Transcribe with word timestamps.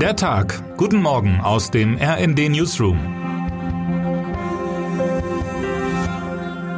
Der 0.00 0.14
Tag. 0.14 0.76
Guten 0.76 1.00
Morgen 1.00 1.40
aus 1.40 1.70
dem 1.70 1.96
RND 1.96 2.50
Newsroom. 2.50 2.98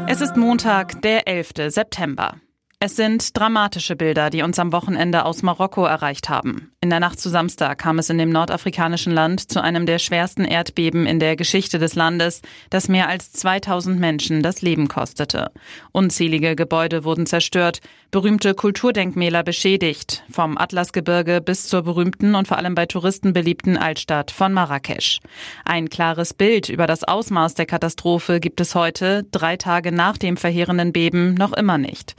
Es 0.06 0.20
ist 0.20 0.36
Montag, 0.36 1.02
der 1.02 1.26
11. 1.26 1.50
September. 1.66 2.36
Es 2.80 2.94
sind 2.94 3.36
dramatische 3.36 3.96
Bilder, 3.96 4.30
die 4.30 4.42
uns 4.42 4.56
am 4.60 4.70
Wochenende 4.70 5.24
aus 5.24 5.42
Marokko 5.42 5.84
erreicht 5.84 6.28
haben. 6.28 6.70
In 6.80 6.90
der 6.90 7.00
Nacht 7.00 7.18
zu 7.18 7.28
Samstag 7.28 7.78
kam 7.78 7.98
es 7.98 8.08
in 8.08 8.18
dem 8.18 8.30
nordafrikanischen 8.30 9.12
Land 9.12 9.50
zu 9.50 9.60
einem 9.60 9.84
der 9.84 9.98
schwersten 9.98 10.44
Erdbeben 10.44 11.04
in 11.04 11.18
der 11.18 11.34
Geschichte 11.34 11.80
des 11.80 11.96
Landes, 11.96 12.40
das 12.70 12.88
mehr 12.88 13.08
als 13.08 13.32
2000 13.32 13.98
Menschen 13.98 14.44
das 14.44 14.62
Leben 14.62 14.86
kostete. 14.86 15.50
Unzählige 15.90 16.54
Gebäude 16.54 17.02
wurden 17.02 17.26
zerstört, 17.26 17.80
berühmte 18.12 18.54
Kulturdenkmäler 18.54 19.42
beschädigt, 19.42 20.22
vom 20.30 20.56
Atlasgebirge 20.56 21.40
bis 21.40 21.66
zur 21.66 21.82
berühmten 21.82 22.36
und 22.36 22.46
vor 22.46 22.58
allem 22.58 22.76
bei 22.76 22.86
Touristen 22.86 23.32
beliebten 23.32 23.76
Altstadt 23.76 24.30
von 24.30 24.52
Marrakesch. 24.52 25.18
Ein 25.64 25.90
klares 25.90 26.32
Bild 26.32 26.68
über 26.68 26.86
das 26.86 27.02
Ausmaß 27.02 27.54
der 27.54 27.66
Katastrophe 27.66 28.38
gibt 28.38 28.60
es 28.60 28.76
heute, 28.76 29.24
drei 29.32 29.56
Tage 29.56 29.90
nach 29.90 30.16
dem 30.16 30.36
verheerenden 30.36 30.92
Beben, 30.92 31.34
noch 31.34 31.52
immer 31.52 31.76
nicht. 31.76 32.14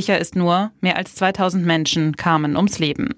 Sicher 0.00 0.18
ist 0.18 0.34
nur, 0.34 0.70
mehr 0.80 0.96
als 0.96 1.14
2000 1.14 1.66
Menschen 1.66 2.16
kamen 2.16 2.56
ums 2.56 2.78
Leben. 2.78 3.10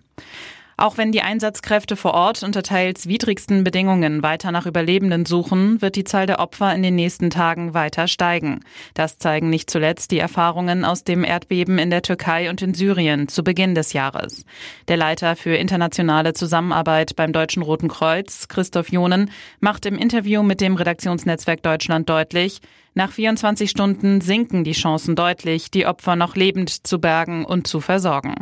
Auch 0.82 0.98
wenn 0.98 1.12
die 1.12 1.22
Einsatzkräfte 1.22 1.94
vor 1.94 2.12
Ort 2.12 2.42
unter 2.42 2.64
teils 2.64 3.06
widrigsten 3.06 3.62
Bedingungen 3.62 4.24
weiter 4.24 4.50
nach 4.50 4.66
Überlebenden 4.66 5.26
suchen, 5.26 5.80
wird 5.80 5.94
die 5.94 6.02
Zahl 6.02 6.26
der 6.26 6.40
Opfer 6.40 6.74
in 6.74 6.82
den 6.82 6.96
nächsten 6.96 7.30
Tagen 7.30 7.72
weiter 7.72 8.08
steigen. 8.08 8.64
Das 8.94 9.16
zeigen 9.16 9.48
nicht 9.48 9.70
zuletzt 9.70 10.10
die 10.10 10.18
Erfahrungen 10.18 10.84
aus 10.84 11.04
dem 11.04 11.22
Erdbeben 11.22 11.78
in 11.78 11.90
der 11.90 12.02
Türkei 12.02 12.50
und 12.50 12.62
in 12.62 12.74
Syrien 12.74 13.28
zu 13.28 13.44
Beginn 13.44 13.76
des 13.76 13.92
Jahres. 13.92 14.44
Der 14.88 14.96
Leiter 14.96 15.36
für 15.36 15.54
internationale 15.54 16.32
Zusammenarbeit 16.32 17.14
beim 17.14 17.32
Deutschen 17.32 17.62
Roten 17.62 17.86
Kreuz, 17.86 18.48
Christoph 18.48 18.90
Jonen, 18.90 19.30
macht 19.60 19.86
im 19.86 19.96
Interview 19.96 20.42
mit 20.42 20.60
dem 20.60 20.74
Redaktionsnetzwerk 20.74 21.62
Deutschland 21.62 22.10
deutlich, 22.10 22.60
nach 22.94 23.12
24 23.12 23.70
Stunden 23.70 24.20
sinken 24.20 24.64
die 24.64 24.72
Chancen 24.72 25.14
deutlich, 25.14 25.70
die 25.70 25.86
Opfer 25.86 26.16
noch 26.16 26.34
lebend 26.34 26.84
zu 26.84 26.98
bergen 27.00 27.44
und 27.44 27.68
zu 27.68 27.80
versorgen. 27.80 28.34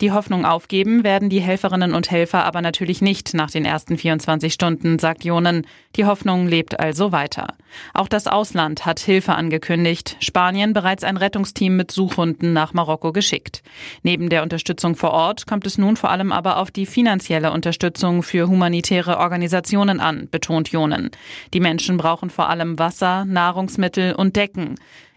Die 0.00 0.12
Hoffnung 0.12 0.44
aufgeben 0.44 1.04
werden 1.04 1.30
die 1.30 1.40
Helferinnen 1.40 1.94
und 1.94 2.10
Helfer 2.10 2.44
aber 2.44 2.60
natürlich 2.60 3.00
nicht 3.00 3.32
nach 3.34 3.50
den 3.50 3.64
ersten 3.64 3.96
24 3.96 4.52
Stunden, 4.52 4.98
sagt 4.98 5.24
Jonen. 5.24 5.66
Die 5.96 6.04
Hoffnung 6.04 6.48
lebt 6.48 6.80
also 6.80 7.12
weiter. 7.12 7.54
Auch 7.94 8.08
das 8.08 8.26
Ausland 8.26 8.84
hat 8.84 8.98
Hilfe 9.00 9.34
angekündigt. 9.34 10.16
Spanien 10.20 10.72
bereits 10.72 11.04
ein 11.04 11.16
Rettungsteam 11.16 11.76
mit 11.76 11.90
Suchhunden 11.90 12.52
nach 12.52 12.74
Marokko 12.74 13.12
geschickt. 13.12 13.62
Neben 14.02 14.28
der 14.28 14.42
Unterstützung 14.42 14.96
vor 14.96 15.12
Ort 15.12 15.46
kommt 15.46 15.66
es 15.66 15.78
nun 15.78 15.96
vor 15.96 16.10
allem 16.10 16.32
aber 16.32 16.58
auf 16.58 16.70
die 16.70 16.86
finanzielle 16.86 17.52
Unterstützung 17.52 18.22
für 18.22 18.48
humanitäre 18.48 19.18
Organisationen 19.18 20.00
an, 20.00 20.28
betont 20.30 20.68
Jonen. 20.70 21.10
Die 21.52 21.60
Menschen 21.60 21.96
brauchen 21.96 22.30
vor 22.30 22.48
allem 22.48 22.78
Wasser, 22.78 23.24
Nahrungsmittel 23.24 24.14
und 24.14 24.36
Decken. 24.36 24.74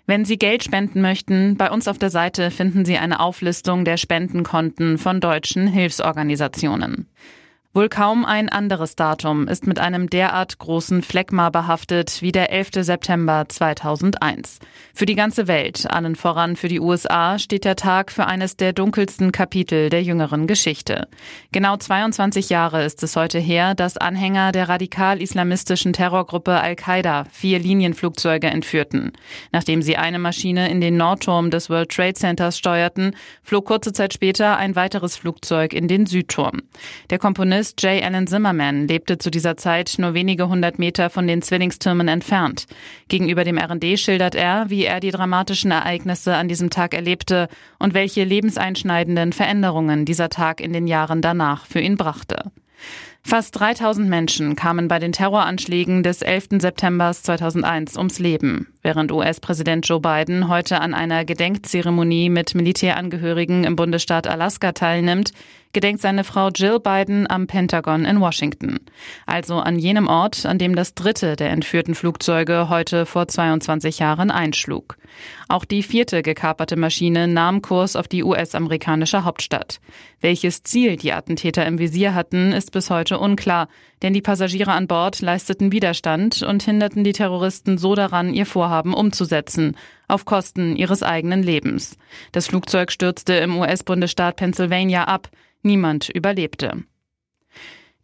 Wenn 0.09 0.23
Sie 0.23 0.37
Geld 0.37 0.63
spenden 0.63 1.01
möchten, 1.01 1.57
bei 1.57 1.69
uns 1.69 1.89
auf 1.89 1.97
der 1.97 2.09
Seite 2.09 2.49
finden 2.49 2.85
Sie 2.85 2.97
eine 2.97 3.19
Auflistung 3.19 3.83
der 3.83 3.97
Spendenkonten 3.97 4.97
von 4.97 5.19
deutschen 5.19 5.67
Hilfsorganisationen. 5.67 7.09
Wohl 7.77 7.89
kaum 7.89 8.25
ein 8.25 8.49
anderes 8.49 8.95
Datum 8.95 9.47
ist 9.47 9.67
mit 9.67 9.77
einem 9.77 10.09
derart 10.09 10.57
großen 10.57 11.03
Phlegma 11.03 11.51
behaftet 11.51 12.23
wie 12.23 12.31
der 12.31 12.51
11. 12.51 12.69
September 12.79 13.45
2001. 13.47 14.57
Für 14.95 15.05
die 15.05 15.13
ganze 15.13 15.47
Welt, 15.47 15.85
allen 15.87 16.15
voran 16.15 16.55
für 16.55 16.69
die 16.69 16.79
USA, 16.79 17.37
steht 17.37 17.65
der 17.65 17.75
Tag 17.75 18.11
für 18.11 18.25
eines 18.25 18.57
der 18.57 18.73
dunkelsten 18.73 19.31
Kapitel 19.31 19.91
der 19.91 20.01
jüngeren 20.01 20.47
Geschichte. 20.47 21.07
Genau 21.51 21.77
22 21.77 22.49
Jahre 22.49 22.83
ist 22.83 23.03
es 23.03 23.15
heute 23.15 23.37
her, 23.37 23.75
dass 23.75 23.95
Anhänger 23.95 24.51
der 24.51 24.69
radikal-islamistischen 24.69 25.93
Terrorgruppe 25.93 26.59
Al-Qaida 26.59 27.25
vier 27.31 27.59
Linienflugzeuge 27.59 28.47
entführten. 28.47 29.11
Nachdem 29.51 29.83
sie 29.83 29.97
eine 29.97 30.17
Maschine 30.17 30.71
in 30.71 30.81
den 30.81 30.97
Nordturm 30.97 31.51
des 31.51 31.69
World 31.69 31.91
Trade 31.91 32.15
Centers 32.15 32.57
steuerten, 32.57 33.15
flog 33.43 33.65
kurze 33.65 33.93
Zeit 33.93 34.15
später 34.15 34.57
ein 34.57 34.75
weiteres 34.75 35.15
Flugzeug 35.15 35.73
in 35.73 35.87
den 35.87 36.07
Südturm. 36.07 36.63
Der 37.11 37.19
Komponist 37.19 37.66
Komponist 37.67 37.83
J. 37.83 38.03
Allen 38.03 38.27
Zimmerman 38.27 38.87
lebte 38.87 39.17
zu 39.17 39.29
dieser 39.29 39.57
Zeit 39.57 39.95
nur 39.97 40.13
wenige 40.13 40.47
hundert 40.47 40.79
Meter 40.79 41.09
von 41.09 41.27
den 41.27 41.41
Zwillingstürmen 41.41 42.07
entfernt. 42.07 42.65
Gegenüber 43.09 43.43
dem 43.43 43.57
RD 43.57 43.99
schildert 43.99 44.35
er, 44.35 44.69
wie 44.69 44.85
er 44.85 45.01
die 45.01 45.11
dramatischen 45.11 45.71
Ereignisse 45.71 46.35
an 46.35 46.47
diesem 46.47 46.69
Tag 46.69 46.93
erlebte 46.93 47.49
und 47.77 47.93
welche 47.93 48.23
lebenseinschneidenden 48.23 49.33
Veränderungen 49.33 50.05
dieser 50.05 50.29
Tag 50.29 50.61
in 50.61 50.71
den 50.71 50.87
Jahren 50.87 51.21
danach 51.21 51.65
für 51.65 51.81
ihn 51.81 51.97
brachte. 51.97 52.51
Fast 53.27 53.59
3000 53.59 54.07
Menschen 54.07 54.55
kamen 54.55 54.87
bei 54.87 54.99
den 54.99 55.11
Terroranschlägen 55.11 56.01
des 56.01 56.21
11. 56.21 56.61
September 56.61 57.11
2001 57.11 57.97
ums 57.97 58.19
Leben, 58.19 58.67
während 58.83 59.11
US-Präsident 59.11 59.85
Joe 59.85 59.99
Biden 59.99 60.47
heute 60.47 60.79
an 60.79 60.93
einer 60.93 61.25
Gedenkzeremonie 61.25 62.29
mit 62.29 62.55
Militärangehörigen 62.55 63.65
im 63.65 63.75
Bundesstaat 63.75 64.27
Alaska 64.27 64.71
teilnimmt, 64.71 65.33
gedenkt 65.73 66.01
seine 66.01 66.23
Frau 66.23 66.49
Jill 66.49 66.79
Biden 66.79 67.29
am 67.29 67.47
Pentagon 67.47 68.05
in 68.05 68.21
Washington. 68.21 68.79
Also 69.25 69.57
an 69.57 69.77
jenem 69.77 70.07
Ort, 70.07 70.45
an 70.45 70.57
dem 70.57 70.75
das 70.75 70.95
dritte 70.95 71.35
der 71.35 71.49
entführten 71.49 71.95
Flugzeuge 71.95 72.69
heute 72.69 73.05
vor 73.05 73.27
22 73.27 73.99
Jahren 73.99 74.31
einschlug. 74.31 74.97
Auch 75.47 75.65
die 75.65 75.83
vierte 75.83 76.21
gekaperte 76.21 76.75
Maschine 76.75 77.27
nahm 77.27 77.61
Kurs 77.61 77.95
auf 77.95 78.07
die 78.07 78.23
US-amerikanische 78.23 79.23
Hauptstadt. 79.23 79.79
Welches 80.19 80.63
Ziel 80.63 80.95
die 80.95 81.13
Attentäter 81.13 81.65
im 81.65 81.79
Visier 81.79 82.15
hatten, 82.15 82.53
ist 82.53 82.71
bis 82.71 82.89
heute 82.89 83.16
unklar, 83.17 83.67
denn 84.01 84.13
die 84.13 84.21
Passagiere 84.21 84.71
an 84.71 84.87
Bord 84.87 85.21
leisteten 85.21 85.71
Widerstand 85.71 86.43
und 86.43 86.63
hinderten 86.63 87.03
die 87.03 87.13
Terroristen 87.13 87.77
so 87.77 87.95
daran, 87.95 88.33
ihr 88.33 88.45
Vorhaben 88.45 88.93
umzusetzen, 88.93 89.75
auf 90.07 90.25
Kosten 90.25 90.75
ihres 90.75 91.03
eigenen 91.03 91.43
Lebens. 91.43 91.97
Das 92.31 92.47
Flugzeug 92.47 92.91
stürzte 92.91 93.33
im 93.33 93.57
US-Bundesstaat 93.57 94.35
Pennsylvania 94.35 95.05
ab. 95.05 95.29
Niemand 95.63 96.09
überlebte. 96.09 96.83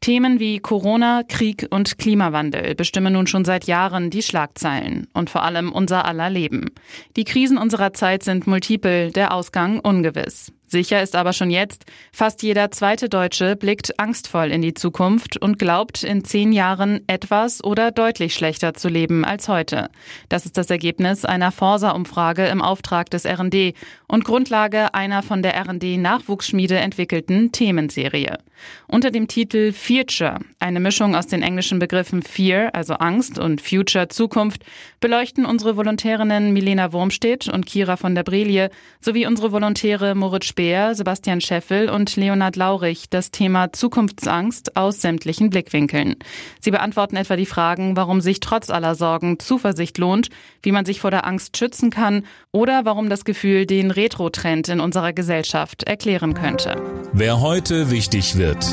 Themen 0.03 0.41
wie 0.41 0.59
Corona, 0.59 1.23
Krieg 1.25 1.65
und 1.69 1.97
Klimawandel 1.97 2.75
bestimmen 2.75 3.13
nun 3.13 3.25
schon 3.25 3.45
seit 3.45 3.67
Jahren 3.67 4.09
die 4.09 4.21
Schlagzeilen 4.21 5.07
und 5.13 5.29
vor 5.29 5.43
allem 5.43 5.71
unser 5.71 6.03
aller 6.03 6.29
Leben. 6.29 6.71
Die 7.15 7.23
Krisen 7.23 7.57
unserer 7.57 7.93
Zeit 7.93 8.21
sind 8.21 8.45
multiple, 8.45 9.11
der 9.11 9.33
Ausgang 9.33 9.79
ungewiss. 9.79 10.51
Sicher 10.73 11.03
ist 11.03 11.15
aber 11.15 11.33
schon 11.33 11.51
jetzt, 11.51 11.85
fast 12.11 12.41
jeder 12.41 12.71
zweite 12.71 13.07
Deutsche 13.07 13.55
blickt 13.55 13.99
angstvoll 13.99 14.49
in 14.49 14.63
die 14.63 14.73
Zukunft 14.73 15.37
und 15.37 15.59
glaubt, 15.59 16.01
in 16.01 16.23
zehn 16.23 16.51
Jahren 16.51 17.01
etwas 17.05 17.63
oder 17.63 17.91
deutlich 17.91 18.33
schlechter 18.33 18.73
zu 18.73 18.89
leben 18.89 19.23
als 19.23 19.47
heute. 19.47 19.89
Das 20.29 20.47
ist 20.47 20.57
das 20.57 20.71
Ergebnis 20.71 21.25
einer 21.25 21.51
Forsa-Umfrage 21.51 22.47
im 22.47 22.63
Auftrag 22.63 23.11
des 23.11 23.27
RND 23.27 23.75
und 24.07 24.25
Grundlage 24.25 24.95
einer 24.95 25.21
von 25.21 25.43
der 25.43 25.55
RND-Nachwuchsschmiede 25.63 26.77
entwickelten 26.77 27.51
Themenserie. 27.51 28.39
Unter 28.87 29.11
dem 29.11 29.27
Titel 29.27 29.73
Future, 29.73 30.39
eine 30.59 30.79
Mischung 30.79 31.15
aus 31.15 31.27
den 31.27 31.43
englischen 31.43 31.79
Begriffen 31.79 32.23
Fear, 32.23 32.73
also 32.73 32.93
Angst, 32.95 33.37
und 33.37 33.61
Future, 33.61 34.07
Zukunft, 34.07 34.63
beleuchten 34.99 35.45
unsere 35.45 35.75
Volontärinnen 35.75 36.53
Milena 36.53 36.93
Wurmstedt 36.93 37.47
und 37.47 37.65
Kira 37.65 37.97
von 37.97 38.15
der 38.15 38.23
Brelie 38.23 38.69
sowie 39.01 39.27
unsere 39.27 39.51
Volontäre 39.51 40.15
Moritz 40.15 40.45
Speer 40.45 40.62
Speer, 40.63 40.95
Sebastian 40.95 41.41
Scheffel 41.41 41.89
und 41.89 42.15
Leonhard 42.15 42.55
Laurich 42.55 43.09
das 43.09 43.31
Thema 43.31 43.73
Zukunftsangst 43.73 44.77
aus 44.77 45.01
sämtlichen 45.01 45.49
Blickwinkeln. 45.49 46.15
Sie 46.61 46.71
beantworten 46.71 47.17
etwa 47.17 47.35
die 47.35 47.45
Fragen, 47.45 47.97
warum 47.97 48.21
sich 48.21 48.39
trotz 48.39 48.69
aller 48.69 48.95
Sorgen 48.95 49.39
Zuversicht 49.39 49.97
lohnt, 49.97 50.29
wie 50.61 50.71
man 50.71 50.85
sich 50.85 51.01
vor 51.01 51.11
der 51.11 51.27
Angst 51.27 51.57
schützen 51.57 51.89
kann 51.89 52.23
oder 52.53 52.85
warum 52.85 53.09
das 53.09 53.25
Gefühl 53.25 53.65
den 53.65 53.91
Retro-Trend 53.91 54.69
in 54.69 54.79
unserer 54.79 55.11
Gesellschaft 55.11 55.83
erklären 55.83 56.33
könnte. 56.33 56.81
Wer 57.11 57.41
heute 57.41 57.91
wichtig 57.91 58.37
wird. 58.37 58.65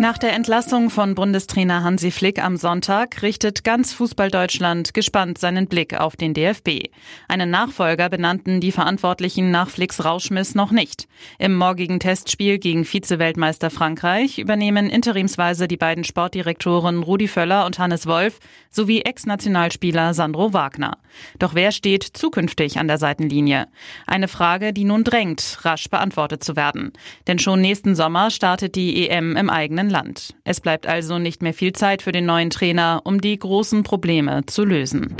Nach 0.00 0.16
der 0.16 0.32
Entlassung 0.32 0.90
von 0.90 1.16
Bundestrainer 1.16 1.82
Hansi 1.82 2.12
Flick 2.12 2.40
am 2.40 2.56
Sonntag 2.56 3.20
richtet 3.20 3.64
ganz 3.64 3.92
Fußball-Deutschland 3.94 4.94
gespannt 4.94 5.38
seinen 5.38 5.66
Blick 5.66 5.98
auf 5.98 6.14
den 6.14 6.34
DFB. 6.34 6.90
Einen 7.26 7.50
Nachfolger 7.50 8.08
benannten 8.08 8.60
die 8.60 8.70
Verantwortlichen 8.70 9.50
nach 9.50 9.68
Flicks 9.68 10.04
Rauschmiss 10.04 10.54
noch 10.54 10.70
nicht. 10.70 11.08
Im 11.40 11.56
morgigen 11.56 11.98
Testspiel 11.98 12.58
gegen 12.58 12.84
Vize-Weltmeister 12.84 13.70
Frankreich 13.70 14.38
übernehmen 14.38 14.88
interimsweise 14.88 15.66
die 15.66 15.76
beiden 15.76 16.04
Sportdirektoren 16.04 17.02
Rudi 17.02 17.26
Völler 17.26 17.66
und 17.66 17.80
Hannes 17.80 18.06
Wolf 18.06 18.38
sowie 18.70 19.00
Ex-Nationalspieler 19.00 20.14
Sandro 20.14 20.52
Wagner. 20.52 20.98
Doch 21.40 21.56
wer 21.56 21.72
steht 21.72 22.04
zukünftig 22.04 22.78
an 22.78 22.86
der 22.86 22.98
Seitenlinie? 22.98 23.66
Eine 24.06 24.28
Frage, 24.28 24.72
die 24.72 24.84
nun 24.84 25.02
drängt, 25.02 25.58
rasch 25.62 25.90
beantwortet 25.90 26.44
zu 26.44 26.54
werden. 26.54 26.92
Denn 27.26 27.40
schon 27.40 27.60
nächsten 27.60 27.96
Sommer 27.96 28.30
startet 28.30 28.76
die 28.76 29.08
EM 29.08 29.34
im 29.34 29.50
eigenen 29.50 29.87
eigenen 29.88 29.90
Land. 29.90 30.34
Es 30.44 30.60
bleibt 30.60 30.86
also 30.86 31.18
nicht 31.18 31.42
mehr 31.42 31.54
viel 31.54 31.72
Zeit 31.72 32.02
für 32.02 32.12
den 32.12 32.26
neuen 32.26 32.50
Trainer, 32.50 33.00
um 33.04 33.20
die 33.20 33.38
großen 33.38 33.82
Probleme 33.82 34.44
zu 34.46 34.64
lösen. 34.64 35.16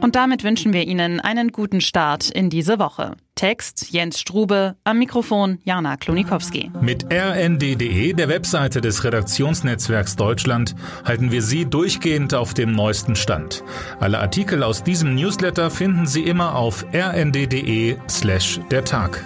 Und 0.00 0.16
damit 0.16 0.44
wünschen 0.44 0.74
wir 0.74 0.86
Ihnen 0.86 1.18
einen 1.20 1.50
guten 1.50 1.80
Start 1.80 2.28
in 2.28 2.50
diese 2.50 2.78
Woche. 2.78 3.16
Text 3.36 3.90
Jens 3.90 4.20
Strube, 4.20 4.76
am 4.84 4.98
Mikrofon 4.98 5.58
Jana 5.64 5.96
Klonikowski. 5.96 6.70
Mit 6.82 7.06
rnd.de, 7.10 8.12
der 8.12 8.28
Webseite 8.28 8.82
des 8.82 9.02
Redaktionsnetzwerks 9.02 10.16
Deutschland, 10.16 10.74
halten 11.06 11.32
wir 11.32 11.40
Sie 11.40 11.64
durchgehend 11.64 12.34
auf 12.34 12.52
dem 12.52 12.72
neuesten 12.72 13.16
Stand. 13.16 13.64
Alle 13.98 14.18
Artikel 14.18 14.62
aus 14.62 14.82
diesem 14.82 15.14
Newsletter 15.14 15.70
finden 15.70 16.06
Sie 16.06 16.22
immer 16.22 16.54
auf 16.54 16.84
rnd.de 16.92 17.96
slash 18.06 18.60
der 18.70 18.84
Tag. 18.84 19.24